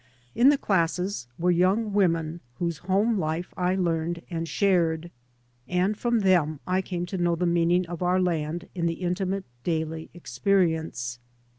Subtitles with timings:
[0.33, 5.11] In the classes were young women whose home life I learned and shared,
[5.67, 9.45] and from them I came to know the meaning of our land in the intimate
[9.63, 11.19] daily experience.